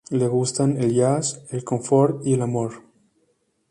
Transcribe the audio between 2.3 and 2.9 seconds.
el amor.